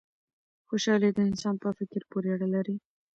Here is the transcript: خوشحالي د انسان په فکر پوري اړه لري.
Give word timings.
خوشحالي 0.67 1.09
د 1.13 1.19
انسان 1.29 1.55
په 1.63 1.69
فکر 1.79 2.01
پوري 2.09 2.29
اړه 2.35 2.47
لري. 2.55 2.75